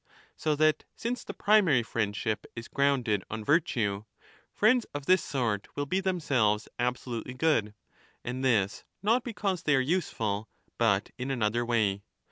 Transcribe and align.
So 0.35 0.55
that 0.55 0.83
since 0.95 1.23
the 1.23 1.31
primary 1.35 1.83
friendship 1.83 2.47
is 2.55 2.67
grounded 2.67 3.23
on 3.29 3.41
10 3.41 3.45
virtue, 3.45 4.05
friends 4.51 4.83
of 4.95 5.05
this 5.05 5.23
sort 5.23 5.67
will 5.75 5.85
be 5.85 5.99
themselves 5.99 6.67
absolutely 6.79 7.35
good, 7.35 7.75
and 8.23 8.43
this 8.43 8.83
not 9.03 9.23
because 9.23 9.61
they 9.61 9.75
are 9.75 9.79
useful, 9.79 10.49
but 10.79 11.11
in 11.19 11.29
another 11.29 11.63
way. 11.63 12.01